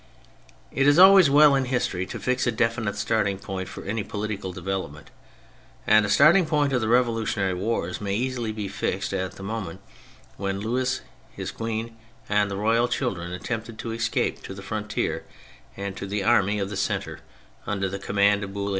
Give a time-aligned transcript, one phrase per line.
[0.71, 4.51] It is always well in history to fix a definite starting point for any political
[4.51, 5.11] development,
[5.85, 9.79] and the starting point of the revolutionary wars may easily be fixed at the moment
[10.37, 11.95] when Louis, his queen
[12.27, 15.23] and the royal children attempted to escape to the frontier
[15.77, 17.19] and to the Army of the Centre
[17.67, 18.69] under the command of Bouille.